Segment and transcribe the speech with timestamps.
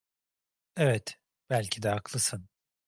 [0.77, 1.19] Evet,
[1.49, 2.49] belki de haklısın.